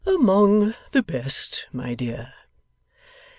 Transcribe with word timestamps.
'Among 0.03 0.73
the 0.93 1.03
best, 1.03 1.67
my 1.71 1.93
dear. 1.93 2.33